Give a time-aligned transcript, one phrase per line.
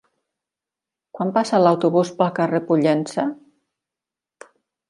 [1.17, 3.29] Quan passa l'autobús pel carrer Pollença?